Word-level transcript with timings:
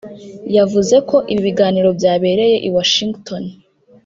yavuze 0.57 0.95
ko 1.09 1.17
ibi 1.33 1.41
biganiro 1.47 1.89
byabereye 1.97 2.55
i 2.67 2.69
Washington 2.75 3.43